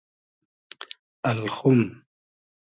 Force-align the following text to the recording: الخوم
الخوم 1.25 2.03